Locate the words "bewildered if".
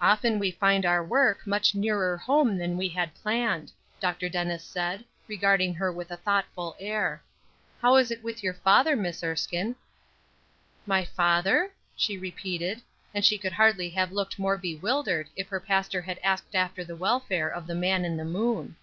14.56-15.48